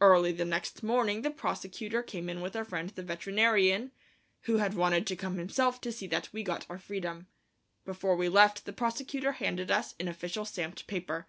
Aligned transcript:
Early 0.00 0.32
the 0.32 0.44
next 0.44 0.82
morning 0.82 1.22
the 1.22 1.30
prosecutor 1.30 2.02
came 2.02 2.28
in 2.28 2.40
with 2.40 2.56
our 2.56 2.64
friend 2.64 2.88
the 2.90 3.04
veterinarian, 3.04 3.92
who 4.46 4.56
had 4.56 4.74
wanted 4.74 5.06
to 5.06 5.14
come 5.14 5.36
himself 5.38 5.80
to 5.82 5.92
see 5.92 6.08
that 6.08 6.28
we 6.32 6.42
got 6.42 6.66
our 6.68 6.80
freedom. 6.80 7.28
Before 7.84 8.16
we 8.16 8.28
left, 8.28 8.64
the 8.64 8.72
prosecutor 8.72 9.30
handed 9.30 9.70
us 9.70 9.94
an 10.00 10.08
official 10.08 10.44
stamped 10.44 10.88
paper. 10.88 11.28